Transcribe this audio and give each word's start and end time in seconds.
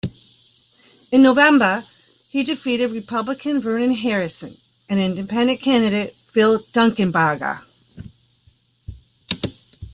In 1.11 1.21
November, 1.21 1.83
he 2.27 2.41
defeated 2.41 2.89
Republican 2.91 3.61
Vernon 3.61 3.93
Harrison 3.93 4.57
and 4.89 4.99
Independent 4.99 5.61
Candidate 5.61 6.15
Phil 6.31 6.57
Dunkelbarger. 6.73 7.59